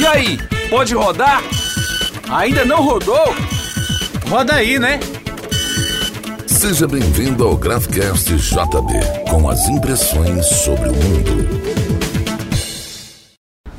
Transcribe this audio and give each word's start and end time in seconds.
E 0.00 0.06
aí, 0.06 0.38
pode 0.70 0.94
rodar? 0.94 1.42
Ainda 2.30 2.64
não 2.64 2.82
rodou? 2.82 3.34
Roda 4.30 4.54
aí, 4.54 4.78
né? 4.78 4.98
Seja 6.46 6.88
bem-vindo 6.88 7.46
ao 7.46 7.54
Graphcast 7.54 8.34
JB, 8.34 9.28
com 9.30 9.46
as 9.46 9.68
impressões 9.68 10.46
sobre 10.46 10.88
o 10.88 10.94
mundo. 10.94 11.50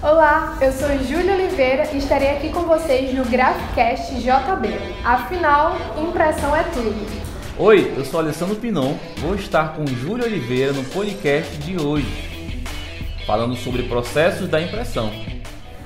Olá, 0.03 0.59
eu 0.61 0.71
sou 0.71 0.89
Júlia 1.07 1.33
Oliveira 1.33 1.89
e 1.91 1.97
estarei 1.97 2.29
aqui 2.29 2.49
com 2.49 2.65
vocês 2.65 3.15
no 3.15 3.25
Graphcast 3.25 4.13
JB. 4.13 4.77
Afinal, 5.03 5.75
impressão 5.97 6.55
é 6.55 6.61
tudo. 6.65 7.03
Oi, 7.57 7.95
eu 7.97 8.05
sou 8.05 8.19
Alessandro 8.19 8.57
Pinon, 8.57 8.93
vou 9.17 9.33
estar 9.33 9.73
com 9.73 9.87
Júlia 9.87 10.27
Oliveira 10.27 10.71
no 10.71 10.83
podcast 10.83 11.57
de 11.57 11.81
hoje, 11.81 12.63
falando 13.25 13.55
sobre 13.55 13.81
processos 13.83 14.47
da 14.47 14.61
impressão. 14.61 15.40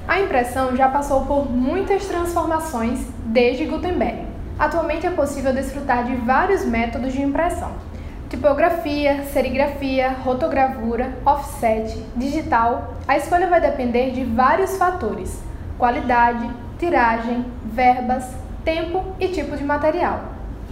A 0.07 0.19
impressão 0.19 0.75
já 0.75 0.87
passou 0.87 1.25
por 1.25 1.49
muitas 1.49 2.05
transformações 2.05 3.07
desde 3.25 3.65
Gutenberg. 3.65 4.27
Atualmente 4.57 5.07
é 5.07 5.09
possível 5.09 5.51
desfrutar 5.51 6.03
de 6.03 6.15
vários 6.17 6.63
métodos 6.63 7.11
de 7.11 7.23
impressão: 7.23 7.71
tipografia, 8.29 9.23
serigrafia, 9.23 10.11
rotogravura, 10.23 11.17
offset, 11.25 11.99
digital. 12.15 12.93
A 13.07 13.17
escolha 13.17 13.49
vai 13.49 13.59
depender 13.59 14.11
de 14.11 14.23
vários 14.23 14.77
fatores: 14.77 15.41
qualidade, 15.75 16.51
tiragem, 16.77 17.43
verbas, 17.65 18.29
tempo 18.63 19.03
e 19.19 19.29
tipo 19.29 19.57
de 19.57 19.63
material. 19.63 20.21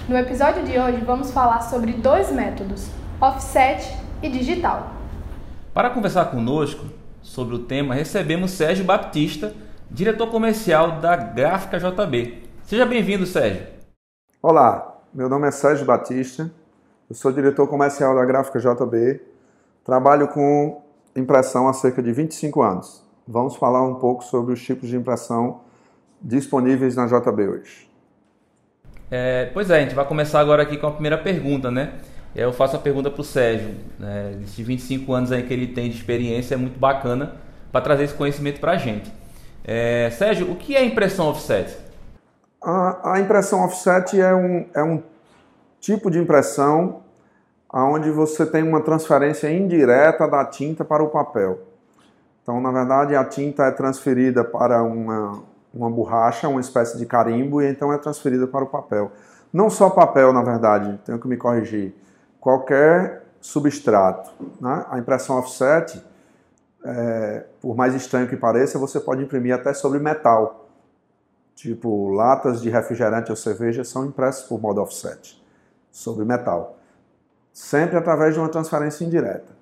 No 0.08 0.16
episódio 0.16 0.64
de 0.64 0.78
hoje 0.78 0.98
vamos 0.98 1.32
falar 1.32 1.62
sobre 1.62 1.94
dois 1.94 2.32
métodos, 2.32 2.88
offset 3.20 3.98
e 4.22 4.30
digital. 4.30 4.92
Para 5.74 5.90
conversar 5.90 6.26
conosco 6.26 6.86
sobre 7.24 7.56
o 7.56 7.60
tema, 7.60 7.96
recebemos 7.96 8.52
Sérgio 8.52 8.84
Baptista, 8.84 9.54
diretor 9.90 10.28
comercial 10.28 11.00
da 11.00 11.16
Gráfica 11.16 11.80
JB. 11.80 12.44
Seja 12.64 12.86
bem-vindo, 12.86 13.26
Sérgio. 13.26 13.66
Olá, 14.42 15.02
meu 15.14 15.30
nome 15.30 15.48
é 15.48 15.52
Sérgio 15.52 15.86
Batista, 15.86 16.52
eu 17.10 17.16
sou 17.16 17.32
diretor 17.32 17.66
comercial 17.68 18.14
da 18.14 18.26
Gráfica 18.26 18.60
JB, 18.60 19.22
trabalho 19.86 20.28
com 20.28 20.82
impressão 21.16 21.68
há 21.68 21.74
cerca 21.74 22.04
de 22.04 22.12
25 22.12 22.62
anos. 22.62 23.02
Vamos 23.26 23.56
falar 23.56 23.82
um 23.82 23.96
pouco 23.96 24.24
sobre 24.24 24.54
os 24.54 24.62
tipos 24.62 24.90
de 24.90 24.98
impressão 24.98 25.62
disponíveis 26.22 26.96
na 26.98 27.08
JB 27.08 27.48
hoje. 27.48 27.90
É, 29.10 29.50
pois 29.54 29.70
é, 29.70 29.78
a 29.78 29.80
gente 29.80 29.96
vai 29.96 30.06
começar 30.06 30.42
agora 30.42 30.64
aqui 30.64 30.78
com 30.78 30.88
a 30.88 30.92
primeira 30.92 31.18
pergunta, 31.18 31.72
né? 31.72 31.94
Eu 32.36 32.52
faço 32.52 32.76
a 32.76 32.80
pergunta 32.80 33.12
para 33.12 33.22
o 33.22 33.24
Sérgio. 33.24 33.76
Né? 34.00 34.40
Esses 34.44 34.66
25 34.66 35.14
anos 35.14 35.32
aí 35.32 35.44
que 35.44 35.54
ele 35.54 35.68
tem 35.68 35.90
de 35.90 35.96
experiência 35.96 36.56
é 36.56 36.58
muito 36.58 36.80
bacana 36.80 37.36
para 37.72 37.82
trazer 37.82 38.04
esse 38.06 38.14
conhecimento 38.14 38.60
para 38.60 38.72
a 38.72 38.78
gente. 38.78 39.12
É, 39.64 40.10
Sérgio, 40.12 40.52
o 40.52 40.56
que 40.56 40.76
é 40.76 40.84
impressão 40.84 41.28
offset? 41.28 41.78
A, 42.62 43.14
a, 43.14 43.20
impressão 43.20 43.64
offset 43.64 44.20
é 44.20 44.34
um, 44.34 44.66
é 44.74 44.84
um 44.84 45.04
tipo 45.80 46.10
de 46.10 46.18
impressão 46.18 47.02
onde 47.72 48.10
você 48.12 48.46
tem 48.46 48.64
uma 48.64 48.82
transferência 48.82 49.52
indireta 49.52 50.28
da 50.28 50.46
tinta 50.46 50.84
para 50.84 51.04
o 51.04 51.10
papel. 51.10 51.60
Então, 52.42 52.60
na 52.60 52.72
verdade, 52.72 53.16
a 53.16 53.24
tinta 53.24 53.64
é 53.64 53.72
transferida 53.72 54.44
para 54.44 54.84
uma, 54.84 55.44
uma 55.74 55.90
borracha, 55.90 56.48
uma 56.48 56.62
espécie 56.62 56.98
de 56.98 57.06
carimbo, 57.06 57.62
e 57.62 57.70
então 57.70 57.92
é 57.92 57.98
transferida 57.98 58.46
para 58.46 58.64
o 58.64 58.68
papel. 58.68 59.12
Não 59.52 59.70
só 59.70 59.90
papel, 59.90 60.34
na 60.34 60.44
verdade, 60.44 61.00
tenho 61.06 61.20
que 61.20 61.28
me 61.28 61.38
corrigir. 61.38 61.94
Qualquer 62.44 63.24
substrato. 63.40 64.34
Né? 64.60 64.86
A 64.90 65.00
impressão 65.00 65.38
offset, 65.38 66.04
é, 66.84 67.46
por 67.62 67.74
mais 67.74 67.96
estranho 67.96 68.28
que 68.28 68.36
pareça, 68.36 68.78
você 68.78 69.00
pode 69.00 69.24
imprimir 69.24 69.56
até 69.56 69.74
sobre 69.74 69.98
metal. 69.98 70.68
Tipo, 71.56 72.10
latas 72.10 72.62
de 72.62 72.70
refrigerante 72.70 73.32
ou 73.32 73.38
cerveja 73.38 73.86
são 73.86 74.06
impressas 74.06 74.44
por 74.44 74.60
modo 74.60 74.82
offset, 74.82 75.42
sobre 75.90 76.26
metal. 76.26 76.78
Sempre 77.54 77.96
através 77.96 78.34
de 78.34 78.42
uma 78.42 78.50
transferência 78.50 79.06
indireta. 79.06 79.54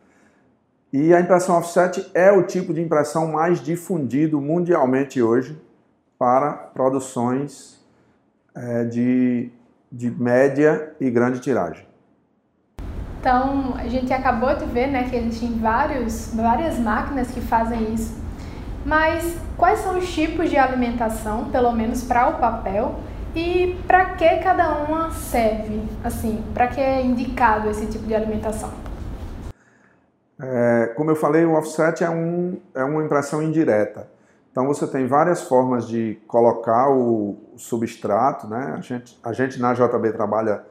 E 0.91 1.14
a 1.14 1.20
impressão 1.20 1.59
offset 1.59 2.09
é 2.16 2.31
o 2.31 2.41
tipo 2.47 2.74
de 2.74 2.81
impressão 2.81 3.28
mais 3.28 3.62
difundido 3.62 4.41
mundialmente 4.41 5.22
hoje 5.22 5.62
para 6.18 6.52
produções 6.52 7.80
é, 8.56 8.86
de, 8.86 9.52
de 9.91 10.09
média 10.09 10.96
e 11.00 11.12
grande 11.12 11.40
tiragem. 11.41 11.91
Então, 13.22 13.76
a 13.78 13.88
gente 13.88 14.12
acabou 14.12 14.56
de 14.56 14.66
ver 14.66 14.88
né, 14.88 15.08
que 15.08 15.16
existem 15.16 15.54
vários, 15.59 16.34
várias 16.34 16.80
máquinas 16.80 17.30
que 17.30 17.40
fazem 17.40 17.94
isso. 17.94 18.20
Mas 18.84 19.38
quais 19.56 19.78
são 19.78 20.00
os 20.00 20.12
tipos 20.12 20.50
de 20.50 20.58
alimentação, 20.58 21.46
pelo 21.52 21.72
menos 21.72 22.04
para 22.04 22.30
o 22.30 22.40
papel, 22.40 22.96
e 23.36 23.80
para 23.86 24.06
que 24.16 24.38
cada 24.38 24.74
uma 24.86 25.12
serve? 25.12 25.84
Assim, 26.04 26.44
para 26.52 26.66
que 26.66 26.82
é 26.82 27.06
indicado 27.06 27.70
esse 27.70 27.86
tipo 27.86 28.08
de 28.08 28.16
alimentação? 28.16 28.72
É, 30.42 30.92
como 30.98 31.12
eu 31.12 31.16
falei, 31.16 31.46
o 31.46 31.53
offset 31.53 32.03
é, 32.03 32.09
um, 32.09 32.58
é 32.74 32.84
uma 32.84 33.03
impressão 33.03 33.44
indireta. 33.44 34.09
Então 34.52 34.66
você 34.66 34.88
tem 34.88 35.06
várias 35.06 35.44
formas 35.44 35.88
de 35.88 36.20
colocar 36.28 36.90
o 36.90 37.38
substrato, 37.56 38.48
né? 38.48 38.74
A 38.76 38.82
gente, 38.82 39.20
a 39.24 39.32
gente 39.32 39.62
na 39.62 39.76
JB 39.76 40.12
trabalha 40.12 40.64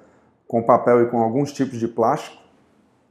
com 0.50 0.60
papel 0.60 1.02
e 1.02 1.06
com 1.06 1.22
alguns 1.22 1.52
tipos 1.52 1.78
de 1.78 1.86
plástico, 1.86 2.36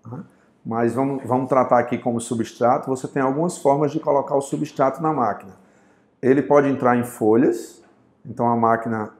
né? 0.06 0.20
mas 0.66 0.94
vamos, 0.94 1.24
vamos 1.24 1.48
tratar 1.48 1.80
aqui 1.80 1.98
como 1.98 2.20
substrato. 2.20 2.90
Você 2.90 3.08
tem 3.08 3.22
algumas 3.22 3.58
formas 3.58 3.94
de 3.94 4.00
colocar 4.02 4.36
o 4.36 4.42
substrato 4.42 5.02
na 5.02 5.14
máquina. 5.14 5.54
Ele 6.22 6.42
pode 6.42 6.68
entrar 6.68 6.98
em 6.98 7.06
folhas, 7.06 7.82
então 8.26 8.46
a 8.46 8.58
máquina 8.58 9.12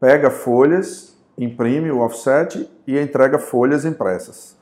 pega 0.00 0.30
folhas, 0.30 1.14
imprime 1.36 1.90
o 1.90 1.98
offset 1.98 2.70
e 2.86 2.98
entrega 2.98 3.38
folhas 3.38 3.84
impressas. 3.84 4.56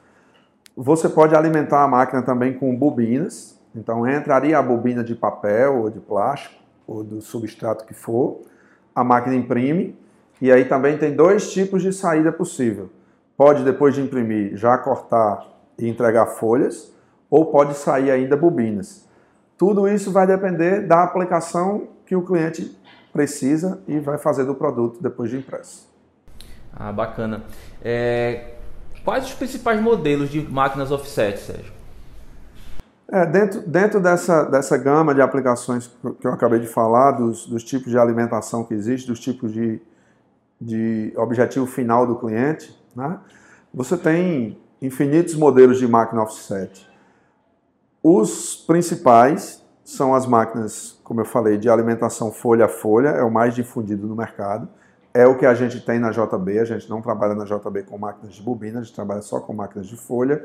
Você 0.76 1.08
pode 1.08 1.36
alimentar 1.36 1.84
a 1.84 1.88
máquina 1.88 2.22
também 2.22 2.58
com 2.58 2.74
bobinas, 2.74 3.56
então 3.72 4.04
entraria 4.04 4.58
a 4.58 4.62
bobina 4.62 5.04
de 5.04 5.14
papel 5.14 5.82
ou 5.82 5.90
de 5.90 6.00
plástico 6.00 6.60
ou 6.88 7.04
do 7.04 7.20
substrato 7.20 7.86
que 7.86 7.94
for, 7.94 8.40
a 8.92 9.04
máquina 9.04 9.36
imprime 9.36 9.96
e 10.40 10.52
aí 10.52 10.64
também 10.64 10.98
tem 10.98 11.14
dois 11.14 11.52
tipos 11.52 11.82
de 11.82 11.92
saída 11.92 12.30
possível. 12.32 12.90
Pode 13.36 13.64
depois 13.64 13.94
de 13.94 14.00
imprimir 14.00 14.56
já 14.56 14.76
cortar 14.78 15.46
e 15.78 15.88
entregar 15.88 16.26
folhas 16.26 16.92
ou 17.30 17.46
pode 17.46 17.74
sair 17.74 18.10
ainda 18.10 18.36
bobinas. 18.36 19.06
Tudo 19.58 19.88
isso 19.88 20.12
vai 20.12 20.26
depender 20.26 20.86
da 20.86 21.02
aplicação 21.02 21.88
que 22.04 22.14
o 22.14 22.22
cliente 22.22 22.76
precisa 23.12 23.80
e 23.88 23.98
vai 23.98 24.18
fazer 24.18 24.44
do 24.44 24.54
produto 24.54 25.02
depois 25.02 25.30
de 25.30 25.38
impresso. 25.38 25.88
Ah, 26.72 26.92
bacana. 26.92 27.44
É, 27.82 28.56
quais 29.02 29.24
os 29.24 29.32
principais 29.32 29.80
modelos 29.80 30.28
de 30.28 30.42
máquinas 30.42 30.92
offset, 30.92 31.38
Sérgio? 31.38 31.72
É, 33.08 33.24
dentro 33.24 33.60
dentro 33.62 34.00
dessa, 34.00 34.44
dessa 34.44 34.76
gama 34.76 35.14
de 35.14 35.22
aplicações 35.22 35.90
que 36.20 36.26
eu 36.26 36.32
acabei 36.32 36.58
de 36.58 36.66
falar, 36.66 37.12
dos, 37.12 37.46
dos 37.46 37.64
tipos 37.64 37.90
de 37.90 37.96
alimentação 37.96 38.64
que 38.64 38.74
existe, 38.74 39.06
dos 39.06 39.20
tipos 39.20 39.52
de, 39.52 39.80
de 40.60 41.12
objetivo 41.16 41.66
final 41.66 42.06
do 42.06 42.16
cliente, 42.16 42.76
né? 42.94 43.18
você 43.72 43.96
tem 43.96 44.58
infinitos 44.80 45.34
modelos 45.34 45.78
de 45.78 45.86
máquina 45.86 46.22
offset. 46.22 46.88
Os 48.02 48.56
principais 48.56 49.62
são 49.84 50.14
as 50.14 50.26
máquinas, 50.26 50.98
como 51.04 51.20
eu 51.20 51.24
falei, 51.24 51.58
de 51.58 51.68
alimentação 51.68 52.32
folha 52.32 52.64
a 52.64 52.68
folha, 52.68 53.10
é 53.10 53.22
o 53.22 53.30
mais 53.30 53.54
difundido 53.54 54.06
no 54.06 54.16
mercado. 54.16 54.68
É 55.12 55.26
o 55.26 55.36
que 55.36 55.46
a 55.46 55.54
gente 55.54 55.80
tem 55.80 55.98
na 55.98 56.10
JB, 56.10 56.58
a 56.58 56.64
gente 56.64 56.90
não 56.90 57.00
trabalha 57.00 57.34
na 57.34 57.44
JB 57.44 57.84
com 57.84 57.96
máquinas 57.96 58.34
de 58.34 58.42
bobina, 58.42 58.80
a 58.80 58.82
gente 58.82 58.94
trabalha 58.94 59.22
só 59.22 59.40
com 59.40 59.54
máquinas 59.54 59.86
de 59.86 59.96
folha. 59.96 60.44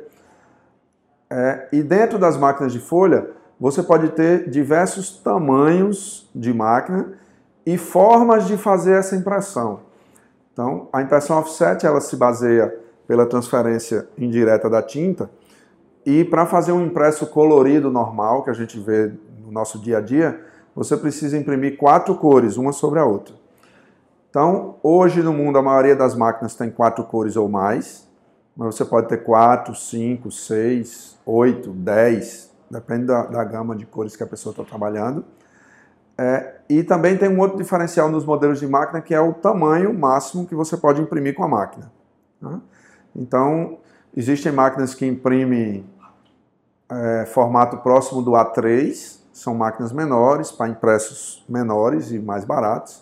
É, 1.30 1.68
e 1.72 1.84
dentro 1.84 2.18
das 2.18 2.38
máquinas 2.38 2.72
de 2.72 2.80
folha, 2.80 3.30
você 3.60 3.84
pode 3.84 4.10
ter 4.10 4.50
diversos 4.50 5.18
tamanhos 5.18 6.30
de 6.34 6.54
máquina 6.54 7.14
e 7.66 7.78
formas 7.78 8.48
de 8.48 8.58
fazer 8.58 8.94
essa 8.94 9.16
impressão. 9.16 9.91
Então, 10.54 10.90
a 10.92 11.02
impressão 11.02 11.38
offset 11.38 11.86
ela 11.86 12.02
se 12.02 12.16
baseia 12.16 12.78
pela 13.08 13.26
transferência 13.26 14.08
indireta 14.18 14.70
da 14.70 14.82
tinta 14.82 15.30
e 16.06 16.24
para 16.24 16.46
fazer 16.46 16.72
um 16.72 16.86
impresso 16.86 17.28
colorido 17.28 17.92
normal 17.92 18.44
que 18.44 18.50
a 18.50 18.54
gente 18.54 18.80
vê 18.80 19.12
no 19.44 19.52
nosso 19.52 19.80
dia 19.80 20.00
a 20.00 20.02
dia, 20.02 20.44
você 20.76 20.98
precisa 20.98 21.38
imprimir 21.38 21.78
quatro 21.78 22.16
cores, 22.16 22.58
uma 22.58 22.72
sobre 22.72 23.00
a 23.00 23.06
outra. 23.06 23.36
Então, 24.30 24.78
hoje 24.82 25.22
no 25.22 25.34
mundo 25.34 25.58
a 25.58 25.62
maioria 25.62 25.96
das 25.96 26.16
máquinas 26.16 26.56
tem 26.56 26.72
quatro 26.72 27.04
cores 27.04 27.36
ou 27.36 27.50
mais, 27.50 28.10
mas 28.56 28.76
você 28.76 28.86
pode 28.86 29.08
ter 29.08 29.18
quatro, 29.24 29.76
cinco, 29.76 30.32
seis, 30.32 31.20
8, 31.26 31.70
10, 31.70 32.52
depende 32.70 33.06
da, 33.06 33.26
da 33.26 33.44
gama 33.44 33.76
de 33.76 33.86
cores 33.86 34.16
que 34.16 34.24
a 34.24 34.28
pessoa 34.28 34.52
está 34.52 34.64
trabalhando. 34.64 35.24
É, 36.22 36.54
e 36.70 36.84
também 36.84 37.18
tem 37.18 37.28
um 37.28 37.40
outro 37.40 37.58
diferencial 37.58 38.08
nos 38.08 38.24
modelos 38.24 38.60
de 38.60 38.68
máquina 38.68 39.02
que 39.02 39.12
é 39.12 39.20
o 39.20 39.34
tamanho 39.34 39.92
máximo 39.92 40.46
que 40.46 40.54
você 40.54 40.78
pode 40.78 41.02
imprimir 41.02 41.34
com 41.34 41.44
a 41.44 41.48
máquina. 41.48 41.92
Né? 42.40 42.62
Então, 43.16 43.80
existem 44.16 44.52
máquinas 44.52 44.94
que 44.94 45.04
imprimem 45.04 45.84
é, 46.88 47.26
formato 47.26 47.78
próximo 47.78 48.22
do 48.22 48.34
A3, 48.34 49.20
são 49.34 49.56
máquinas 49.56 49.92
menores, 49.92 50.52
para 50.52 50.70
impressos 50.70 51.44
menores 51.50 52.12
e 52.12 52.20
mais 52.20 52.46
baratos, 52.46 53.02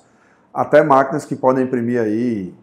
até 0.54 0.81
máquinas 0.81 1.25
que 1.25 1.36
podem 1.36 1.66
imprimir 1.66 2.00
aí 2.00 2.56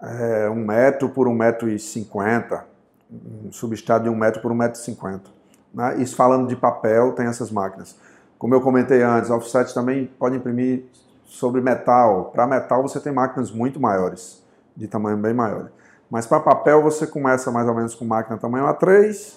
é, 0.00 0.48
um 0.48 0.64
metro 0.64 1.08
por 1.08 1.26
um 1.26 1.34
metro 1.34 1.68
e 1.68 1.76
cinquenta, 1.76 2.66
um 3.10 3.50
substrato 3.50 4.04
de 4.04 4.10
um 4.10 4.14
metro 4.14 4.40
por 4.40 4.52
um 4.52 4.54
metro 4.54 4.80
e 4.80 4.84
cinquenta. 4.84 5.28
Né? 5.74 6.00
Isso 6.00 6.14
falando 6.14 6.46
de 6.46 6.54
papel, 6.54 7.14
tem 7.14 7.26
essas 7.26 7.50
máquinas. 7.50 7.96
Como 8.42 8.56
eu 8.56 8.60
comentei 8.60 9.00
antes, 9.04 9.30
offset 9.30 9.72
também 9.72 10.10
pode 10.18 10.34
imprimir 10.34 10.86
sobre 11.24 11.60
metal. 11.60 12.32
Para 12.34 12.44
metal 12.44 12.82
você 12.82 12.98
tem 12.98 13.12
máquinas 13.12 13.52
muito 13.52 13.78
maiores, 13.78 14.42
de 14.76 14.88
tamanho 14.88 15.16
bem 15.16 15.32
maior. 15.32 15.70
Mas 16.10 16.26
para 16.26 16.40
papel 16.40 16.82
você 16.82 17.06
começa 17.06 17.52
mais 17.52 17.68
ou 17.68 17.74
menos 17.76 17.94
com 17.94 18.04
máquina 18.04 18.36
tamanho 18.36 18.64
A3, 18.64 19.36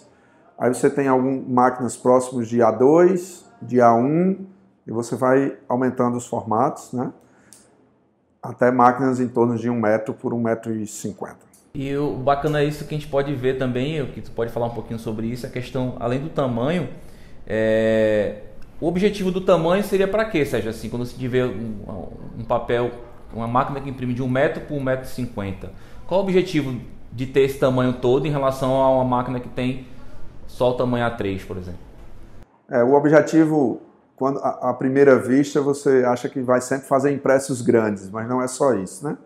aí 0.57 0.73
você 0.73 0.89
tem 0.89 1.07
algumas 1.07 1.47
máquinas 1.47 1.95
próximas 1.95 2.47
de 2.47 2.57
A2, 2.57 3.43
de 3.61 3.77
A1, 3.77 4.39
e 4.87 4.91
você 4.91 5.15
vai 5.15 5.55
aumentando 5.69 6.17
os 6.17 6.25
formatos, 6.25 6.91
né? 6.91 7.13
Até 8.41 8.71
máquinas 8.71 9.19
em 9.19 9.27
torno 9.27 9.55
de 9.55 9.69
um 9.69 9.79
metro 9.79 10.15
por 10.15 10.33
um 10.33 10.41
metro 10.41 10.73
e 10.73 10.87
cinquenta. 10.87 11.45
E 11.75 11.95
o 11.95 12.15
bacana 12.15 12.61
é 12.61 12.65
isso 12.65 12.83
que 12.85 12.95
a 12.95 12.97
gente 12.97 13.07
pode 13.07 13.35
ver 13.35 13.59
também, 13.59 14.03
que 14.07 14.21
tu 14.21 14.31
pode 14.31 14.51
falar 14.51 14.65
um 14.65 14.73
pouquinho 14.73 14.97
sobre 14.97 15.27
isso, 15.27 15.45
a 15.45 15.49
questão, 15.49 15.95
além 15.99 16.19
do 16.19 16.29
tamanho, 16.29 16.89
é, 17.45 18.41
o 18.79 18.87
objetivo 18.87 19.31
do 19.31 19.41
tamanho 19.41 19.83
seria 19.83 20.07
para 20.07 20.25
quê, 20.25 20.45
Sérgio? 20.45 20.69
Assim, 20.69 20.89
quando 20.89 21.05
você 21.05 21.17
tiver 21.17 21.45
um, 21.45 22.09
um, 22.39 22.43
papel, 22.43 22.91
uma 23.33 23.47
máquina 23.47 23.79
que 23.79 23.89
imprime 23.89 24.13
de 24.13 24.21
1 24.21 24.27
metro 24.27 24.61
por 24.61 24.75
1,50 24.75 24.83
metro, 24.83 25.07
50, 25.07 25.71
qual 26.07 26.21
o 26.21 26.23
objetivo 26.23 26.79
de 27.11 27.25
ter 27.25 27.41
esse 27.41 27.57
tamanho 27.57 27.93
todo 27.93 28.27
em 28.27 28.31
relação 28.31 28.81
a 28.81 28.89
uma 28.89 29.05
máquina 29.05 29.39
que 29.39 29.47
tem 29.47 29.87
só 30.47 30.71
o 30.71 30.73
tamanho 30.73 31.05
A3, 31.05 31.45
por 31.45 31.57
exemplo? 31.57 31.79
É, 32.69 32.83
o 32.83 32.93
objetivo, 32.93 33.81
quando 34.15 34.39
à 34.39 34.73
primeira 34.73 35.17
vista, 35.17 35.61
você 35.61 36.03
acha 36.05 36.27
que 36.27 36.41
vai 36.41 36.59
sempre 36.59 36.87
fazer 36.87 37.11
impressos 37.11 37.61
grandes, 37.61 38.09
mas 38.09 38.27
não 38.27 38.41
é 38.41 38.47
só 38.47 38.73
isso, 38.73 39.07
né? 39.07 39.17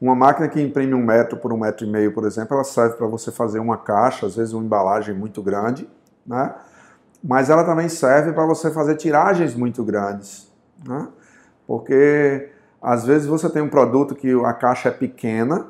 Uma 0.00 0.14
máquina 0.14 0.48
que 0.48 0.60
imprime 0.60 0.94
um 0.94 1.02
metro 1.02 1.36
por 1.38 1.52
um 1.52 1.58
metro 1.58 1.84
e 1.84 1.90
meio, 1.90 2.12
por 2.12 2.24
exemplo, 2.24 2.54
ela 2.54 2.62
serve 2.62 2.96
para 2.96 3.06
você 3.08 3.32
fazer 3.32 3.58
uma 3.58 3.76
caixa, 3.76 4.26
às 4.26 4.36
vezes 4.36 4.52
uma 4.52 4.64
embalagem 4.64 5.12
muito 5.12 5.42
grande, 5.42 5.88
né? 6.24 6.54
Mas 7.22 7.50
ela 7.50 7.64
também 7.64 7.88
serve 7.88 8.32
para 8.32 8.46
você 8.46 8.70
fazer 8.70 8.96
tiragens 8.96 9.54
muito 9.54 9.82
grandes, 9.82 10.48
né? 10.86 11.08
Porque 11.66 12.50
às 12.80 13.04
vezes 13.04 13.26
você 13.26 13.50
tem 13.50 13.60
um 13.60 13.68
produto 13.68 14.14
que 14.14 14.32
a 14.44 14.52
caixa 14.52 14.88
é 14.88 14.92
pequena, 14.92 15.66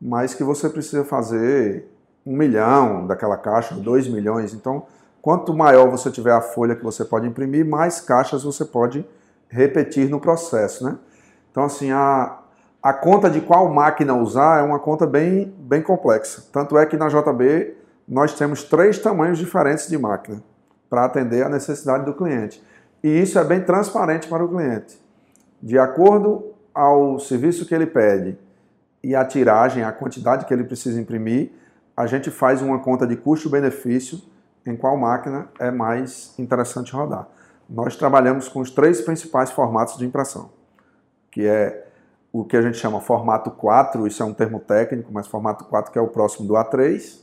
mas 0.00 0.34
que 0.34 0.42
você 0.42 0.68
precisa 0.68 1.04
fazer 1.04 1.88
um 2.26 2.36
milhão 2.36 3.06
daquela 3.06 3.36
caixa, 3.36 3.74
dois 3.74 4.08
milhões. 4.08 4.52
Então, 4.52 4.84
quanto 5.22 5.54
maior 5.54 5.88
você 5.88 6.10
tiver 6.10 6.32
a 6.32 6.40
folha 6.40 6.74
que 6.74 6.82
você 6.82 7.04
pode 7.04 7.26
imprimir, 7.26 7.64
mais 7.64 8.00
caixas 8.00 8.42
você 8.42 8.64
pode 8.64 9.06
repetir 9.48 10.08
no 10.08 10.20
processo, 10.20 10.84
né? 10.84 10.98
Então, 11.50 11.64
assim, 11.64 11.90
a, 11.92 12.38
a 12.82 12.92
conta 12.92 13.30
de 13.30 13.40
qual 13.40 13.68
máquina 13.68 14.14
usar 14.14 14.60
é 14.60 14.62
uma 14.62 14.78
conta 14.78 15.06
bem, 15.06 15.54
bem 15.58 15.82
complexa. 15.82 16.44
Tanto 16.52 16.76
é 16.76 16.84
que 16.84 16.96
na 16.96 17.08
JB 17.08 17.76
nós 18.08 18.34
temos 18.34 18.64
três 18.64 18.98
tamanhos 18.98 19.38
diferentes 19.38 19.88
de 19.88 19.96
máquina 19.96 20.42
para 20.90 21.04
atender 21.04 21.46
a 21.46 21.48
necessidade 21.48 22.04
do 22.04 22.12
cliente. 22.12 22.62
E 23.02 23.08
isso 23.08 23.38
é 23.38 23.44
bem 23.44 23.62
transparente 23.62 24.28
para 24.28 24.44
o 24.44 24.48
cliente. 24.48 25.00
De 25.62 25.78
acordo 25.78 26.52
ao 26.74 27.18
serviço 27.18 27.64
que 27.64 27.74
ele 27.74 27.86
pede 27.86 28.36
e 29.02 29.14
a 29.14 29.24
tiragem, 29.24 29.84
a 29.84 29.92
quantidade 29.92 30.44
que 30.44 30.52
ele 30.52 30.64
precisa 30.64 31.00
imprimir, 31.00 31.52
a 31.96 32.06
gente 32.06 32.30
faz 32.30 32.60
uma 32.60 32.78
conta 32.80 33.06
de 33.06 33.16
custo-benefício 33.16 34.20
em 34.66 34.76
qual 34.76 34.96
máquina 34.96 35.48
é 35.58 35.70
mais 35.70 36.34
interessante 36.38 36.92
rodar. 36.92 37.26
Nós 37.68 37.96
trabalhamos 37.96 38.48
com 38.48 38.60
os 38.60 38.70
três 38.70 39.00
principais 39.00 39.50
formatos 39.50 39.96
de 39.96 40.04
impressão, 40.04 40.50
que 41.30 41.46
é 41.46 41.86
o 42.32 42.44
que 42.44 42.56
a 42.56 42.62
gente 42.62 42.76
chama 42.76 43.00
formato 43.00 43.50
4, 43.50 44.06
isso 44.06 44.22
é 44.22 44.26
um 44.26 44.34
termo 44.34 44.60
técnico, 44.60 45.10
mas 45.12 45.26
formato 45.26 45.64
4 45.64 45.92
que 45.92 45.98
é 45.98 46.02
o 46.02 46.08
próximo 46.08 46.46
do 46.46 46.54
A3, 46.54 47.20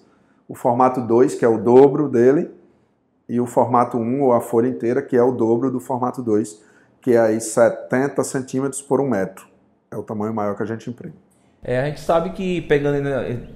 o 0.47 0.55
formato 0.55 1.01
2 1.01 1.35
que 1.35 1.45
é 1.45 1.47
o 1.47 1.57
dobro 1.57 2.09
dele, 2.09 2.51
e 3.27 3.39
o 3.39 3.45
formato 3.45 3.97
1 3.97 4.21
ou 4.21 4.33
a 4.33 4.41
folha 4.41 4.67
inteira 4.67 5.01
que 5.01 5.15
é 5.15 5.23
o 5.23 5.31
dobro 5.31 5.69
do 5.69 5.79
formato 5.79 6.21
2, 6.21 6.61
que 7.01 7.11
é 7.11 7.19
aí 7.19 7.39
70 7.39 8.23
centímetros 8.23 8.81
por 8.81 9.01
um 9.01 9.09
metro. 9.09 9.45
É 9.91 9.95
o 9.95 10.03
tamanho 10.03 10.33
maior 10.33 10.55
que 10.55 10.63
a 10.63 10.65
gente 10.65 10.89
imprime. 10.89 11.15
É, 11.63 11.81
a 11.81 11.85
gente 11.85 11.99
sabe 11.99 12.29
que, 12.31 12.61
pegando 12.61 12.97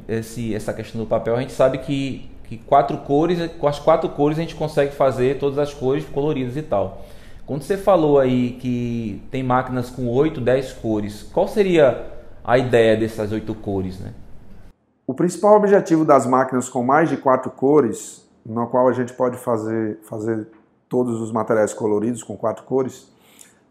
esse, 0.07 0.53
essa 0.53 0.73
questão 0.73 1.01
do 1.01 1.07
papel, 1.07 1.35
a 1.35 1.41
gente 1.41 1.53
sabe 1.53 1.77
que, 1.77 2.29
que 2.43 2.57
quatro 2.57 2.97
cores, 2.99 3.51
com 3.53 3.67
as 3.67 3.79
quatro 3.79 4.09
cores 4.09 4.37
a 4.37 4.41
gente 4.41 4.55
consegue 4.55 4.93
fazer 4.93 5.39
todas 5.39 5.57
as 5.57 5.73
cores 5.73 6.05
coloridas 6.05 6.57
e 6.57 6.61
tal. 6.61 7.05
Quando 7.45 7.63
você 7.63 7.77
falou 7.77 8.19
aí 8.19 8.53
que 8.53 9.21
tem 9.29 9.43
máquinas 9.43 9.89
com 9.89 10.07
8, 10.07 10.39
10 10.39 10.73
cores, 10.73 11.23
qual 11.33 11.47
seria 11.47 12.05
a 12.43 12.57
ideia 12.57 12.97
dessas 12.97 13.31
oito 13.31 13.53
cores, 13.53 13.99
né? 13.99 14.13
O 15.05 15.13
principal 15.13 15.57
objetivo 15.57 16.05
das 16.05 16.25
máquinas 16.25 16.69
com 16.69 16.83
mais 16.83 17.09
de 17.09 17.17
quatro 17.17 17.51
cores, 17.51 18.25
na 18.45 18.65
qual 18.65 18.87
a 18.87 18.93
gente 18.93 19.13
pode 19.13 19.37
fazer, 19.37 19.99
fazer 20.03 20.47
todos 20.89 21.21
os 21.21 21.31
materiais 21.31 21.73
coloridos 21.73 22.23
com 22.23 22.35
quatro 22.35 22.63
cores, 22.63 23.11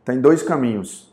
tem 0.05 0.21
dois 0.21 0.43
caminhos. 0.43 1.13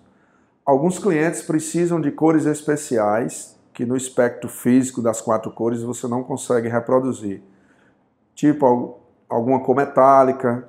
Alguns 0.65 0.99
clientes 0.99 1.41
precisam 1.41 1.99
de 1.99 2.11
cores 2.11 2.45
especiais 2.45 3.57
que 3.73 3.85
no 3.85 3.95
espectro 3.95 4.49
físico 4.49 5.01
das 5.01 5.21
quatro 5.21 5.51
cores 5.51 5.83
você 5.83 6.07
não 6.07 6.23
consegue 6.23 6.67
reproduzir. 6.67 7.41
Tipo 8.33 8.99
alguma 9.29 9.59
cor 9.59 9.75
metálica, 9.75 10.67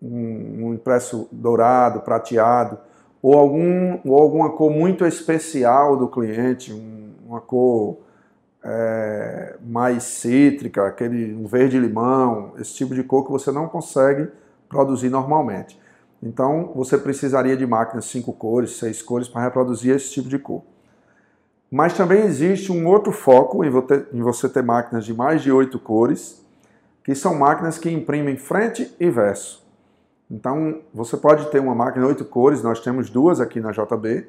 um, 0.00 0.66
um 0.66 0.74
impresso 0.74 1.28
dourado, 1.30 2.00
prateado, 2.00 2.78
ou, 3.22 3.36
algum, 3.36 4.00
ou 4.04 4.20
alguma 4.20 4.50
cor 4.50 4.70
muito 4.70 5.04
especial 5.04 5.96
do 5.96 6.08
cliente, 6.08 6.72
um, 6.72 7.12
uma 7.26 7.40
cor 7.40 7.98
é, 8.62 9.56
mais 9.60 10.02
cítrica, 10.02 10.86
aquele 10.86 11.34
um 11.34 11.46
verde-limão, 11.46 12.54
esse 12.58 12.74
tipo 12.74 12.94
de 12.94 13.02
cor 13.02 13.24
que 13.24 13.30
você 13.30 13.50
não 13.52 13.68
consegue 13.68 14.28
produzir 14.68 15.08
normalmente. 15.10 15.78
Então 16.22 16.72
você 16.74 16.98
precisaria 16.98 17.56
de 17.56 17.66
máquinas 17.66 18.06
cinco 18.06 18.32
cores, 18.32 18.78
seis 18.78 19.00
cores 19.02 19.28
para 19.28 19.42
reproduzir 19.42 19.94
esse 19.94 20.10
tipo 20.10 20.28
de 20.28 20.38
cor. 20.38 20.62
Mas 21.70 21.94
também 21.94 22.22
existe 22.22 22.72
um 22.72 22.86
outro 22.86 23.12
foco 23.12 23.62
em 23.64 23.70
você 24.22 24.48
ter 24.48 24.62
máquinas 24.62 25.04
de 25.04 25.12
mais 25.12 25.42
de 25.42 25.52
oito 25.52 25.78
cores, 25.78 26.42
que 27.04 27.14
são 27.14 27.34
máquinas 27.34 27.78
que 27.78 27.90
imprimem 27.90 28.36
frente 28.36 28.94
e 28.98 29.10
verso. 29.10 29.66
Então, 30.30 30.82
você 30.92 31.16
pode 31.16 31.50
ter 31.50 31.58
uma 31.58 31.74
máquina 31.74 32.06
oito 32.06 32.24
cores, 32.24 32.62
nós 32.62 32.80
temos 32.80 33.08
duas 33.08 33.40
aqui 33.40 33.60
na 33.60 33.70
JB, 33.70 34.26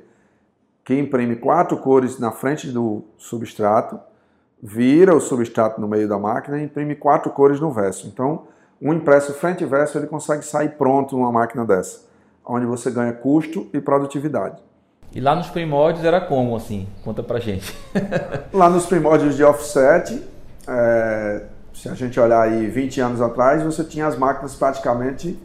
que 0.83 0.97
imprime 0.97 1.35
quatro 1.35 1.77
cores 1.77 2.19
na 2.19 2.31
frente 2.31 2.71
do 2.71 3.03
substrato, 3.17 3.99
vira 4.61 5.15
o 5.15 5.19
substrato 5.19 5.79
no 5.79 5.87
meio 5.87 6.07
da 6.07 6.17
máquina 6.17 6.59
e 6.59 6.63
imprime 6.63 6.95
quatro 6.95 7.31
cores 7.31 7.59
no 7.59 7.71
verso. 7.71 8.07
Então, 8.07 8.47
um 8.81 8.93
impresso 8.93 9.33
frente 9.33 9.63
e 9.63 9.67
verso 9.67 9.97
ele 9.97 10.07
consegue 10.07 10.43
sair 10.43 10.69
pronto 10.69 11.15
numa 11.15 11.31
máquina 11.31 11.65
dessa, 11.65 12.01
onde 12.45 12.65
você 12.65 12.91
ganha 12.91 13.13
custo 13.13 13.67
e 13.73 13.79
produtividade. 13.79 14.61
E 15.13 15.19
lá 15.19 15.35
nos 15.35 15.47
primórdios 15.47 16.05
era 16.05 16.21
como 16.21 16.55
assim? 16.55 16.87
Conta 17.03 17.23
pra 17.23 17.39
gente. 17.39 17.75
lá 18.53 18.69
nos 18.69 18.85
primórdios 18.85 19.35
de 19.35 19.43
offset, 19.43 20.21
é, 20.67 21.43
se 21.73 21.89
a 21.89 21.95
gente 21.95 22.19
olhar 22.19 22.41
aí 22.41 22.67
20 22.67 23.01
anos 23.01 23.21
atrás, 23.21 23.63
você 23.63 23.83
tinha 23.83 24.05
as 24.05 24.17
máquinas 24.17 24.55
praticamente 24.55 25.37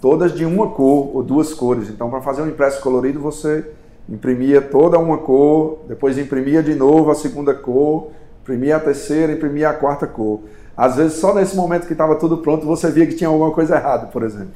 todas 0.00 0.32
de 0.32 0.44
uma 0.44 0.68
cor 0.70 1.16
ou 1.16 1.22
duas 1.22 1.54
cores. 1.54 1.88
Então, 1.88 2.10
para 2.10 2.20
fazer 2.20 2.42
um 2.42 2.48
impresso 2.48 2.80
colorido, 2.82 3.18
você 3.18 3.72
imprimia 4.08 4.60
toda 4.60 4.98
uma 4.98 5.18
cor, 5.18 5.80
depois 5.88 6.18
imprimia 6.18 6.62
de 6.62 6.74
novo 6.74 7.10
a 7.10 7.14
segunda 7.14 7.54
cor, 7.54 8.10
imprimia 8.48 8.76
a 8.76 8.80
terceira, 8.80 9.32
imprimia 9.32 9.68
a 9.68 9.74
quarta 9.74 10.06
cor. 10.06 10.40
Às 10.74 10.96
vezes, 10.96 11.18
só 11.18 11.34
nesse 11.34 11.54
momento 11.54 11.86
que 11.86 11.92
estava 11.92 12.16
tudo 12.16 12.38
pronto, 12.38 12.64
você 12.64 12.90
via 12.90 13.06
que 13.06 13.14
tinha 13.14 13.28
alguma 13.28 13.50
coisa 13.50 13.76
errada, 13.76 14.06
por 14.06 14.22
exemplo. 14.22 14.54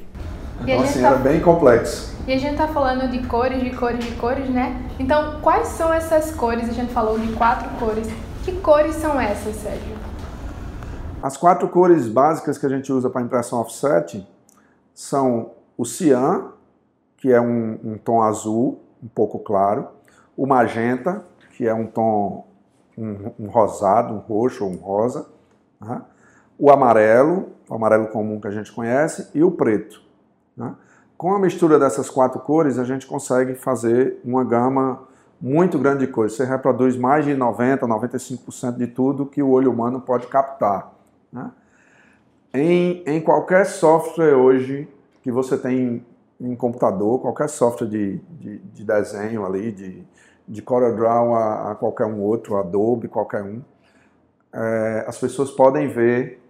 então, 0.61 0.81
assim, 0.81 1.01
tá... 1.01 1.09
era 1.09 1.17
bem 1.17 1.39
complexo. 1.39 2.11
E 2.25 2.33
a 2.33 2.37
gente 2.37 2.53
está 2.53 2.67
falando 2.67 3.09
de 3.11 3.19
cores, 3.27 3.61
de 3.61 3.69
cores, 3.71 4.03
de 4.03 4.11
cores, 4.15 4.49
né? 4.49 4.81
Então, 4.97 5.39
quais 5.41 5.67
são 5.67 5.93
essas 5.93 6.31
cores? 6.31 6.67
A 6.69 6.71
gente 6.71 6.91
falou 6.91 7.19
de 7.19 7.31
quatro 7.33 7.69
cores. 7.77 8.07
Que 8.43 8.53
cores 8.53 8.95
são 8.95 9.19
essas, 9.19 9.55
Sérgio? 9.57 9.95
As 11.21 11.37
quatro 11.37 11.67
cores 11.67 12.07
básicas 12.07 12.57
que 12.57 12.65
a 12.65 12.69
gente 12.69 12.91
usa 12.91 13.09
para 13.09 13.21
impressão 13.21 13.59
offset 13.59 14.25
são 14.93 15.51
o 15.77 15.85
cian, 15.85 16.51
que 17.17 17.31
é 17.31 17.39
um, 17.39 17.79
um, 17.83 17.97
tom 17.97 18.21
azul, 18.21 18.81
um 19.01 19.07
pouco 19.07 19.39
claro, 19.39 19.87
o 20.35 20.47
magenta, 20.47 21.23
que 21.55 21.67
é 21.67 21.73
um 21.73 21.85
tom 21.85 22.45
um, 22.97 23.31
um 23.39 23.47
rosado, 23.47 24.13
um 24.13 24.17
roxo 24.17 24.65
ou 24.65 24.71
um 24.71 24.77
rosa, 24.77 25.27
né? 25.81 26.01
o 26.57 26.69
amarelo, 26.69 27.49
o 27.69 27.75
amarelo 27.75 28.07
comum 28.07 28.39
que 28.39 28.47
a 28.47 28.51
gente 28.51 28.71
conhece, 28.71 29.29
e 29.33 29.43
o 29.43 29.51
preto. 29.51 30.01
Né? 30.55 30.73
Com 31.17 31.33
a 31.33 31.39
mistura 31.39 31.79
dessas 31.79 32.09
quatro 32.09 32.39
cores, 32.39 32.77
a 32.77 32.83
gente 32.83 33.05
consegue 33.07 33.55
fazer 33.55 34.19
uma 34.23 34.43
gama 34.43 35.07
muito 35.41 35.77
grande 35.77 36.05
de 36.05 36.11
cores. 36.11 36.33
Você 36.33 36.45
reproduz 36.45 36.95
mais 36.95 37.25
de 37.25 37.31
90%, 37.31 37.79
95% 37.79 38.77
de 38.77 38.87
tudo 38.87 39.25
que 39.25 39.41
o 39.41 39.49
olho 39.49 39.71
humano 39.71 39.99
pode 39.99 40.27
captar. 40.27 40.93
Né? 41.31 41.51
Em, 42.53 43.03
em 43.05 43.19
qualquer 43.19 43.65
software 43.65 44.35
hoje 44.35 44.87
que 45.21 45.31
você 45.31 45.57
tem 45.57 46.05
em 46.39 46.55
computador, 46.55 47.19
qualquer 47.19 47.49
software 47.49 47.87
de, 47.87 48.17
de, 48.39 48.57
de 48.59 48.83
desenho 48.83 49.45
ali, 49.45 49.71
de, 49.71 50.03
de 50.47 50.61
CorelDRAW 50.61 51.35
a, 51.35 51.71
a, 51.71 51.75
qualquer 51.75 52.05
um 52.05 52.21
outro, 52.21 52.57
Adobe, 52.57 53.07
qualquer 53.07 53.43
um, 53.43 53.61
é, 54.53 55.05
as 55.07 55.17
pessoas 55.17 55.51
podem 55.51 55.87
ver 55.87 56.41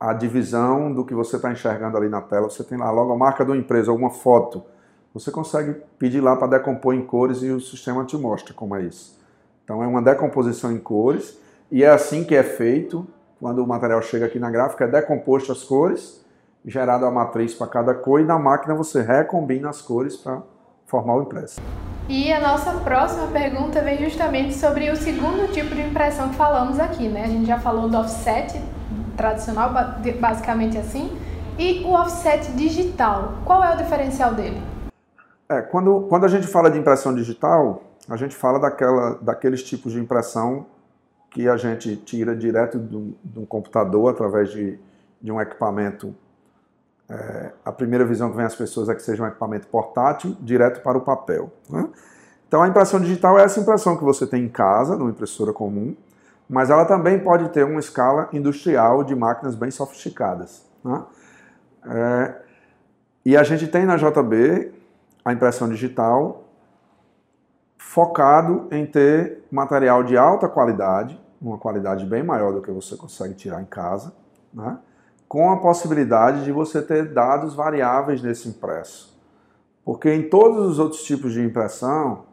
a 0.00 0.12
divisão 0.12 0.92
do 0.92 1.04
que 1.04 1.14
você 1.14 1.36
está 1.36 1.50
enxergando 1.50 1.96
ali 1.96 2.08
na 2.08 2.20
tela. 2.20 2.48
Você 2.48 2.62
tem 2.62 2.78
lá 2.78 2.90
logo 2.90 3.12
a 3.12 3.16
marca 3.16 3.44
de 3.44 3.50
uma 3.50 3.56
empresa, 3.56 3.90
alguma 3.90 4.10
foto. 4.10 4.62
Você 5.12 5.30
consegue 5.30 5.74
pedir 5.98 6.20
lá 6.20 6.36
para 6.36 6.58
decompor 6.58 6.94
em 6.94 7.04
cores 7.04 7.42
e 7.42 7.50
o 7.50 7.60
sistema 7.60 8.04
te 8.04 8.16
mostra 8.16 8.54
como 8.54 8.76
é 8.76 8.82
isso. 8.82 9.18
Então 9.64 9.82
é 9.82 9.86
uma 9.86 10.00
decomposição 10.00 10.72
em 10.72 10.78
cores 10.78 11.38
e 11.70 11.82
é 11.82 11.88
assim 11.88 12.24
que 12.24 12.34
é 12.34 12.42
feito 12.42 13.06
quando 13.40 13.62
o 13.62 13.66
material 13.66 14.00
chega 14.02 14.26
aqui 14.26 14.38
na 14.38 14.50
gráfica, 14.50 14.84
é 14.84 14.88
decomposto 14.88 15.52
as 15.52 15.62
cores, 15.62 16.24
gerado 16.64 17.04
a 17.06 17.10
matriz 17.10 17.54
para 17.54 17.66
cada 17.66 17.94
cor 17.94 18.20
e 18.20 18.24
na 18.24 18.38
máquina 18.38 18.74
você 18.74 19.02
recombina 19.02 19.68
as 19.68 19.80
cores 19.80 20.16
para 20.16 20.42
formar 20.86 21.16
o 21.16 21.22
impresso. 21.22 21.60
E 22.08 22.32
a 22.32 22.40
nossa 22.40 22.72
próxima 22.80 23.26
pergunta 23.26 23.82
vem 23.82 23.98
justamente 23.98 24.54
sobre 24.54 24.90
o 24.90 24.96
segundo 24.96 25.52
tipo 25.52 25.74
de 25.74 25.82
impressão 25.82 26.30
que 26.30 26.36
falamos 26.36 26.80
aqui, 26.80 27.06
né? 27.06 27.24
A 27.24 27.28
gente 27.28 27.44
já 27.44 27.58
falou 27.58 27.86
do 27.86 27.98
offset 27.98 28.58
tradicional, 29.14 29.74
basicamente 30.18 30.78
assim, 30.78 31.14
e 31.58 31.84
o 31.84 31.92
offset 31.92 32.50
digital. 32.52 33.34
Qual 33.44 33.62
é 33.62 33.74
o 33.74 33.76
diferencial 33.76 34.32
dele? 34.32 34.58
É, 35.50 35.60
quando, 35.60 36.06
quando 36.08 36.24
a 36.24 36.28
gente 36.28 36.46
fala 36.46 36.70
de 36.70 36.78
impressão 36.78 37.14
digital, 37.14 37.82
a 38.08 38.16
gente 38.16 38.34
fala 38.34 38.58
daquela, 38.58 39.18
daqueles 39.20 39.62
tipos 39.62 39.92
de 39.92 40.00
impressão 40.00 40.64
que 41.30 41.46
a 41.46 41.58
gente 41.58 41.94
tira 41.94 42.34
direto 42.34 42.78
de 42.78 43.38
um 43.38 43.44
computador 43.44 44.10
através 44.10 44.50
de, 44.50 44.78
de 45.20 45.30
um 45.30 45.38
equipamento. 45.38 46.14
É, 47.10 47.52
a 47.64 47.72
primeira 47.72 48.04
visão 48.04 48.30
que 48.30 48.36
vem 48.36 48.44
às 48.44 48.54
pessoas 48.54 48.88
é 48.88 48.94
que 48.94 49.02
seja 49.02 49.22
um 49.22 49.26
equipamento 49.26 49.66
portátil, 49.68 50.36
direto 50.40 50.82
para 50.82 50.98
o 50.98 51.00
papel. 51.00 51.50
Né? 51.70 51.88
Então 52.46 52.62
a 52.62 52.68
impressão 52.68 53.00
digital 53.00 53.38
é 53.38 53.44
essa 53.44 53.58
impressão 53.60 53.96
que 53.96 54.04
você 54.04 54.26
tem 54.26 54.44
em 54.44 54.48
casa, 54.48 54.96
numa 54.96 55.10
impressora 55.10 55.52
comum, 55.52 55.96
mas 56.48 56.70
ela 56.70 56.84
também 56.84 57.18
pode 57.18 57.48
ter 57.50 57.64
uma 57.64 57.80
escala 57.80 58.28
industrial 58.32 59.04
de 59.04 59.14
máquinas 59.14 59.54
bem 59.54 59.70
sofisticadas. 59.70 60.66
Né? 60.84 61.02
É, 61.86 62.34
e 63.24 63.36
a 63.36 63.42
gente 63.42 63.66
tem 63.68 63.86
na 63.86 63.96
JB 63.96 64.72
a 65.24 65.32
impressão 65.32 65.68
digital 65.68 66.44
focado 67.76 68.68
em 68.70 68.84
ter 68.84 69.44
material 69.50 70.02
de 70.02 70.16
alta 70.16 70.48
qualidade, 70.48 71.18
uma 71.40 71.56
qualidade 71.56 72.04
bem 72.04 72.22
maior 72.22 72.52
do 72.52 72.60
que 72.60 72.70
você 72.70 72.96
consegue 72.96 73.34
tirar 73.34 73.62
em 73.62 73.66
casa, 73.66 74.12
né? 74.52 74.78
Com 75.28 75.50
a 75.50 75.58
possibilidade 75.58 76.44
de 76.44 76.50
você 76.50 76.80
ter 76.80 77.12
dados 77.12 77.54
variáveis 77.54 78.22
nesse 78.22 78.48
impresso. 78.48 79.16
Porque 79.84 80.12
em 80.12 80.28
todos 80.28 80.66
os 80.66 80.78
outros 80.78 81.02
tipos 81.02 81.32
de 81.32 81.42
impressão, 81.42 82.24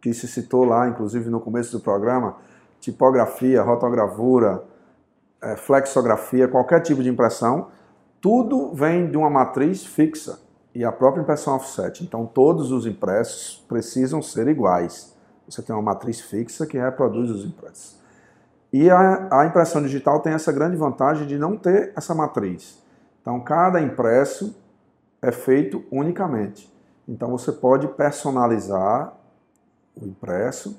que 0.00 0.14
se 0.14 0.28
citou 0.28 0.64
lá, 0.64 0.88
inclusive 0.88 1.28
no 1.28 1.40
começo 1.40 1.76
do 1.76 1.82
programa, 1.82 2.36
tipografia, 2.80 3.62
rotogravura, 3.62 4.62
é, 5.42 5.56
flexografia, 5.56 6.48
qualquer 6.48 6.80
tipo 6.80 7.02
de 7.02 7.08
impressão, 7.08 7.68
tudo 8.20 8.72
vem 8.72 9.10
de 9.10 9.16
uma 9.16 9.30
matriz 9.30 9.84
fixa 9.84 10.40
e 10.74 10.84
a 10.84 10.92
própria 10.92 11.22
impressão 11.22 11.56
offset. 11.56 12.04
Então, 12.04 12.26
todos 12.26 12.70
os 12.70 12.86
impressos 12.86 13.64
precisam 13.68 14.22
ser 14.22 14.48
iguais. 14.48 15.16
Você 15.48 15.62
tem 15.62 15.74
uma 15.74 15.82
matriz 15.82 16.20
fixa 16.20 16.66
que 16.66 16.78
reproduz 16.78 17.30
os 17.30 17.44
impressos. 17.44 17.98
E 18.72 18.90
a, 18.90 19.40
a 19.40 19.46
impressão 19.46 19.82
digital 19.82 20.20
tem 20.20 20.32
essa 20.32 20.52
grande 20.52 20.76
vantagem 20.76 21.26
de 21.26 21.38
não 21.38 21.56
ter 21.56 21.92
essa 21.96 22.14
matriz. 22.14 22.82
Então, 23.22 23.40
cada 23.40 23.80
impresso 23.80 24.56
é 25.22 25.32
feito 25.32 25.84
unicamente. 25.90 26.72
Então, 27.06 27.30
você 27.30 27.50
pode 27.50 27.88
personalizar 27.88 29.12
o 30.00 30.06
impresso 30.06 30.78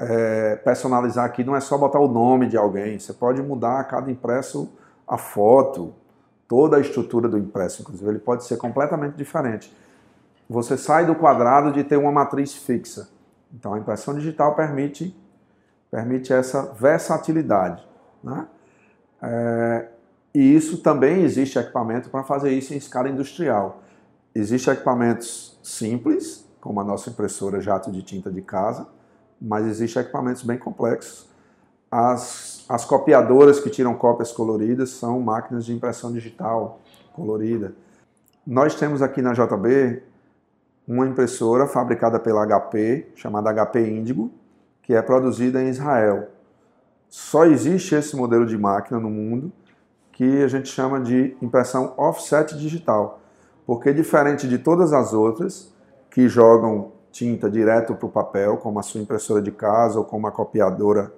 é, 0.00 0.56
personalizar 0.56 1.26
aqui 1.26 1.44
não 1.44 1.54
é 1.54 1.60
só 1.60 1.76
botar 1.76 2.00
o 2.00 2.08
nome 2.08 2.48
de 2.48 2.56
alguém, 2.56 2.98
você 2.98 3.12
pode 3.12 3.42
mudar 3.42 3.78
a 3.78 3.84
cada 3.84 4.10
impresso 4.10 4.72
a 5.06 5.18
foto, 5.18 5.92
toda 6.48 6.78
a 6.78 6.80
estrutura 6.80 7.28
do 7.28 7.36
impresso, 7.36 7.82
inclusive, 7.82 8.08
ele 8.08 8.18
pode 8.18 8.44
ser 8.44 8.56
completamente 8.56 9.14
diferente. 9.14 9.76
Você 10.48 10.76
sai 10.78 11.04
do 11.04 11.14
quadrado 11.14 11.70
de 11.70 11.84
ter 11.84 11.96
uma 11.96 12.10
matriz 12.10 12.54
fixa. 12.54 13.08
Então 13.52 13.74
a 13.74 13.78
impressão 13.78 14.14
digital 14.14 14.54
permite, 14.54 15.14
permite 15.90 16.32
essa 16.32 16.72
versatilidade. 16.72 17.86
Né? 18.22 18.46
É, 19.22 19.88
e 20.34 20.54
isso 20.54 20.78
também 20.78 21.22
existe 21.22 21.58
equipamento 21.58 22.08
para 22.08 22.22
fazer 22.22 22.52
isso 22.52 22.72
em 22.72 22.76
escala 22.76 23.08
industrial. 23.08 23.82
Existem 24.34 24.72
equipamentos 24.72 25.58
simples, 25.62 26.48
como 26.60 26.80
a 26.80 26.84
nossa 26.84 27.10
impressora 27.10 27.60
jato 27.60 27.90
de 27.90 28.02
tinta 28.02 28.30
de 28.30 28.40
casa, 28.40 28.86
mas 29.40 29.66
existem 29.66 30.02
equipamentos 30.02 30.42
bem 30.42 30.58
complexos. 30.58 31.28
As, 31.90 32.64
as 32.68 32.84
copiadoras 32.84 33.58
que 33.58 33.68
tiram 33.68 33.94
cópias 33.94 34.30
coloridas 34.30 34.90
são 34.90 35.20
máquinas 35.20 35.64
de 35.64 35.72
impressão 35.72 36.12
digital 36.12 36.80
colorida. 37.12 37.74
Nós 38.46 38.76
temos 38.76 39.02
aqui 39.02 39.20
na 39.20 39.32
JB 39.32 40.02
uma 40.86 41.06
impressora 41.06 41.66
fabricada 41.66 42.20
pela 42.20 42.46
HP, 42.46 43.08
chamada 43.16 43.52
HP 43.52 43.88
Índigo, 43.88 44.30
que 44.90 44.94
é 44.96 45.00
produzida 45.00 45.62
em 45.62 45.68
Israel. 45.68 46.30
Só 47.08 47.44
existe 47.44 47.94
esse 47.94 48.16
modelo 48.16 48.44
de 48.44 48.58
máquina 48.58 48.98
no 48.98 49.08
mundo 49.08 49.52
que 50.10 50.42
a 50.42 50.48
gente 50.48 50.68
chama 50.68 50.98
de 50.98 51.36
impressão 51.40 51.94
offset 51.96 52.58
digital, 52.58 53.20
porque 53.64 53.92
diferente 53.92 54.48
de 54.48 54.58
todas 54.58 54.92
as 54.92 55.12
outras 55.12 55.72
que 56.10 56.28
jogam 56.28 56.90
tinta 57.12 57.48
direto 57.48 57.94
para 57.94 58.06
o 58.06 58.10
papel, 58.10 58.56
como 58.56 58.80
a 58.80 58.82
sua 58.82 59.00
impressora 59.00 59.40
de 59.40 59.52
casa 59.52 59.96
ou 59.96 60.04
como 60.04 60.26
a 60.26 60.32
copiadora, 60.32 61.14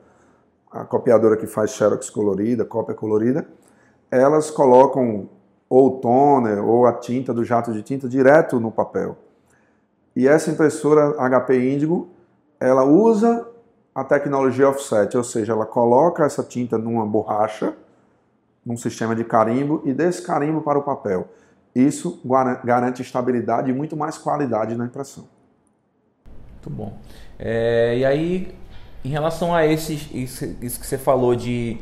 a 0.70 0.84
copiadora 0.84 1.38
que 1.38 1.46
faz 1.46 1.70
xerox 1.70 2.10
colorida, 2.10 2.66
cópia 2.66 2.94
colorida, 2.94 3.48
elas 4.10 4.50
colocam 4.50 5.30
ou 5.66 5.86
o 5.86 5.90
toner 5.92 6.62
ou 6.62 6.84
a 6.84 6.92
tinta 6.92 7.32
do 7.32 7.42
jato 7.42 7.72
de 7.72 7.82
tinta 7.82 8.06
direto 8.06 8.60
no 8.60 8.70
papel. 8.70 9.16
E 10.14 10.28
essa 10.28 10.50
impressora 10.50 11.14
HP 11.16 11.72
Índigo, 11.72 12.10
ela 12.60 12.84
usa 12.84 13.50
a 13.94 14.02
tecnologia 14.02 14.68
offset, 14.68 15.16
ou 15.16 15.24
seja, 15.24 15.52
ela 15.52 15.66
coloca 15.66 16.24
essa 16.24 16.42
tinta 16.42 16.78
numa 16.78 17.06
borracha, 17.06 17.74
num 18.64 18.76
sistema 18.76 19.14
de 19.14 19.24
carimbo 19.24 19.82
e 19.84 19.92
desse 19.92 20.22
carimbo 20.22 20.62
para 20.62 20.78
o 20.78 20.82
papel. 20.82 21.28
Isso 21.74 22.20
garante 22.64 23.02
estabilidade 23.02 23.70
e 23.70 23.74
muito 23.74 23.96
mais 23.96 24.16
qualidade 24.16 24.74
na 24.76 24.86
impressão. 24.86 25.24
Muito 26.52 26.70
bom. 26.70 26.98
É, 27.38 27.98
e 27.98 28.04
aí, 28.04 28.54
em 29.04 29.08
relação 29.08 29.54
a 29.54 29.66
esses, 29.66 30.08
isso, 30.12 30.46
que 30.58 30.86
você 30.86 30.96
falou 30.96 31.34
de, 31.34 31.78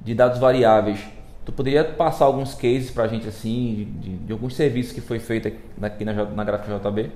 de 0.00 0.14
dados 0.14 0.38
variáveis, 0.38 1.00
tu 1.44 1.52
poderia 1.52 1.84
passar 1.84 2.24
alguns 2.24 2.54
cases 2.54 2.90
para 2.90 3.04
a 3.04 3.08
gente 3.08 3.28
assim, 3.28 3.92
de, 4.00 4.16
de, 4.18 4.32
alguns 4.32 4.56
serviços 4.56 4.92
que 4.92 5.00
foi 5.00 5.18
feito 5.18 5.52
aqui 5.82 6.04
na, 6.04 6.12
na 6.24 6.44
gráfica 6.44 6.78
JB? 6.78 7.12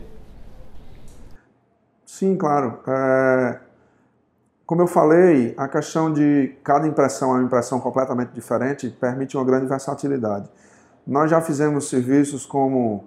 Sim, 2.05 2.37
claro. 2.37 2.81
É, 2.87 3.61
como 4.67 4.81
eu 4.81 4.87
falei, 4.87 5.55
a 5.57 5.69
questão 5.69 6.13
de 6.13 6.57
cada 6.65 6.87
impressão 6.87 7.31
é 7.31 7.35
uma 7.35 7.45
impressão 7.45 7.79
completamente 7.81 8.33
diferente 8.33 8.89
permite 8.89 9.37
uma 9.37 9.45
grande 9.45 9.67
versatilidade. 9.67 10.49
Nós 11.07 11.31
já 11.31 11.41
fizemos 11.41 11.89
serviços 11.89 12.47
como 12.47 13.05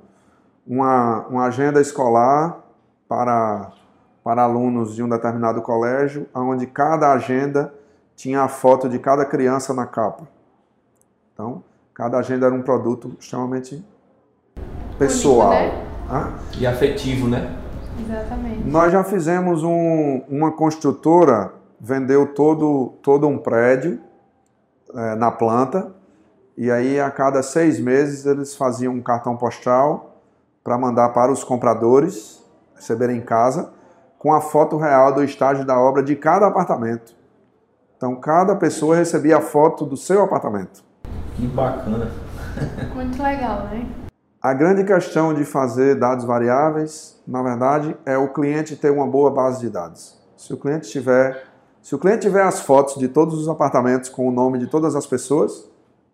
uma, 0.68 1.26
uma 1.28 1.46
agenda 1.46 1.82
escolar 1.82 2.60
para, 3.08 3.72
para 4.24 4.44
alunos 4.44 4.94
de 4.94 5.02
um 5.02 5.10
determinado 5.10 5.62
colégio, 5.62 6.28
onde 6.34 6.68
cada 6.68 7.12
agenda 7.12 7.74
tinha 8.16 8.44
a 8.44 8.48
foto 8.48 8.88
de 8.88 9.00
cada 9.00 9.26
criança 9.26 9.74
na 9.74 9.88
capa. 9.88 10.28
Então, 11.34 11.64
cada 11.94 12.20
agenda 12.20 12.46
era 12.46 12.54
um 12.54 12.62
produto 12.62 13.16
extremamente 13.20 13.84
pessoal. 15.00 15.50
Bonito, 15.50 15.76
né? 16.12 16.34
E 16.60 16.68
afetivo, 16.68 17.28
né? 17.28 17.67
Exatamente. 18.00 18.68
Nós 18.68 18.92
já 18.92 19.04
fizemos 19.04 19.64
um, 19.64 20.22
uma 20.30 20.52
construtora, 20.52 21.54
vendeu 21.80 22.34
todo, 22.34 22.94
todo 23.02 23.28
um 23.28 23.38
prédio 23.38 24.00
é, 24.94 25.16
na 25.16 25.32
planta, 25.32 25.92
e 26.58 26.72
aí 26.72 27.00
a 27.00 27.12
cada 27.12 27.44
seis 27.44 27.80
meses 27.80 28.26
eles 28.26 28.56
faziam 28.56 28.94
um 28.94 29.02
cartão 29.02 29.38
postal 29.38 30.22
para 30.64 30.78
mandar 30.78 31.10
para 31.10 31.32
os 31.32 31.44
compradores 31.44 32.38
receberem 32.78 33.18
em 33.18 33.22
casa, 33.22 33.72
com 34.18 34.34
a 34.34 34.40
foto 34.40 34.78
real 34.78 35.14
do 35.14 35.24
estágio 35.24 35.66
da 35.66 35.80
obra 35.80 36.02
de 36.02 36.16
cada 36.16 36.48
apartamento. 36.48 37.16
Então, 37.98 38.16
cada 38.16 38.56
pessoa 38.56 38.96
recebia 38.96 39.38
a 39.38 39.42
foto 39.42 39.86
do 39.86 39.98
seu 39.98 40.24
apartamento. 40.24 40.84
Que 41.36 41.48
bacana. 41.48 42.12
Muito 42.96 43.22
legal, 43.22 43.64
né? 43.66 44.07
A 44.40 44.54
grande 44.54 44.84
questão 44.84 45.34
de 45.34 45.44
fazer 45.44 45.96
dados 45.96 46.24
variáveis, 46.24 47.20
na 47.28 47.42
verdade, 47.42 47.98
é 48.06 48.16
o 48.20 48.32
cliente 48.32 48.76
ter 48.76 48.92
uma 48.92 49.08
boa 49.08 49.32
base 49.32 49.62
de 49.62 49.70
dados. 49.70 50.16
Se 50.38 50.54
o 50.54 50.58
cliente 50.58 50.88
tiver, 50.88 51.46
se 51.82 51.96
o 51.96 51.98
cliente 51.98 52.22
tiver 52.22 52.44
as 52.44 52.62
fotos 52.62 52.98
de 52.98 53.08
todos 53.08 53.34
os 53.34 53.50
apartamentos 53.50 54.10
com 54.10 54.28
o 54.28 54.32
nome 54.32 54.60
de 54.60 54.68
todas 54.68 54.96
as 54.96 55.08
pessoas, 55.08 55.68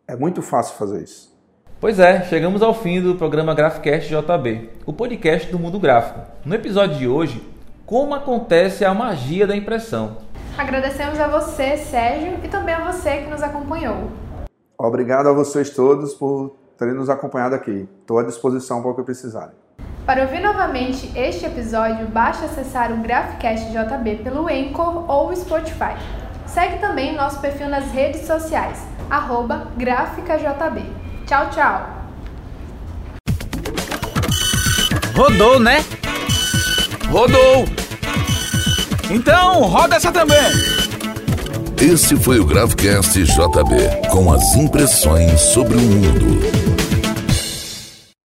é 0.07 0.15
muito 0.15 0.41
fácil 0.41 0.77
fazer 0.77 1.03
isso. 1.03 1.37
Pois 1.81 1.99
é, 1.99 2.23
chegamos 2.23 2.61
ao 2.61 2.73
fim 2.73 3.01
do 3.01 3.15
programa 3.15 3.53
Graphcast 3.53 4.09
JB, 4.09 4.69
o 4.85 4.93
podcast 4.93 5.51
do 5.51 5.59
mundo 5.59 5.77
gráfico. 5.77 6.21
No 6.45 6.55
episódio 6.55 6.97
de 6.97 7.07
hoje, 7.09 7.45
como 7.85 8.15
acontece 8.15 8.85
a 8.85 8.93
magia 8.93 9.45
da 9.45 9.55
impressão. 9.55 10.15
Agradecemos 10.57 11.19
a 11.19 11.27
você, 11.27 11.75
Sérgio, 11.75 12.39
e 12.41 12.47
também 12.47 12.73
a 12.73 12.89
você 12.89 13.17
que 13.17 13.29
nos 13.29 13.43
acompanhou. 13.43 14.09
Obrigado 14.79 15.27
a 15.27 15.33
vocês 15.33 15.71
todos 15.71 16.13
por 16.13 16.62
terem 16.77 16.93
nos 16.93 17.09
acompanhado 17.09 17.55
aqui. 17.55 17.87
Estou 18.01 18.19
à 18.19 18.23
disposição 18.23 18.81
para 18.81 18.91
o 18.91 18.95
que 18.95 19.03
precisarem. 19.03 19.53
Para 20.05 20.23
ouvir 20.23 20.41
novamente 20.41 21.11
este 21.17 21.45
episódio, 21.45 22.07
basta 22.07 22.45
acessar 22.45 22.91
o 22.91 22.97
Graphcast 22.97 23.71
JB 23.71 24.17
pelo 24.17 24.47
Anchor 24.47 25.09
ou 25.09 25.33
Spotify. 25.35 25.95
Segue 26.45 26.79
também 26.79 27.15
nosso 27.15 27.39
perfil 27.39 27.69
nas 27.69 27.85
redes 27.91 28.27
sociais, 28.27 28.85
arroba 29.09 29.67
GráficaJB. 29.77 30.83
Tchau, 31.25 31.49
tchau. 31.51 31.89
Rodou, 35.15 35.59
né? 35.59 35.77
Rodou! 37.09 37.65
Então, 39.09 39.61
roda 39.61 39.95
essa 39.95 40.11
também! 40.11 40.72
Esse 41.81 42.15
foi 42.15 42.39
o 42.39 42.45
Gravecast 42.45 43.23
JB, 43.23 44.09
com 44.11 44.31
as 44.31 44.55
impressões 44.55 45.39
sobre 45.41 45.77
o 45.77 45.81
mundo. 45.81 46.82